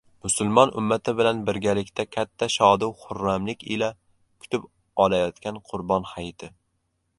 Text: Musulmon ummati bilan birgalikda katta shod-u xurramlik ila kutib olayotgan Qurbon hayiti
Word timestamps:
Musulmon 0.25 0.69
ummati 0.81 1.13
bilan 1.19 1.41
birgalikda 1.49 2.05
katta 2.15 2.47
shod-u 2.55 2.89
xurramlik 3.03 3.67
ila 3.77 3.91
kutib 4.45 4.67
olayotgan 5.07 5.63
Qurbon 5.71 6.13
hayiti 6.15 6.53